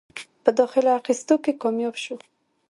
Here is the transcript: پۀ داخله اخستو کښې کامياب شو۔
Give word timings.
پۀ 0.43 0.49
داخله 0.59 0.91
اخستو 0.99 1.35
کښې 1.43 1.51
کامياب 1.61 1.95
شو۔ 2.03 2.15